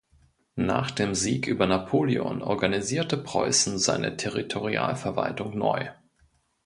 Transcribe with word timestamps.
Nach 0.55 0.89
dem 0.89 1.13
Sieg 1.13 1.45
über 1.45 1.67
Napoleon 1.67 2.41
organisierte 2.41 3.17
Preußen 3.17 3.77
seine 3.77 4.17
Territorialverwaltung 4.17 5.55
neu. 5.55 5.89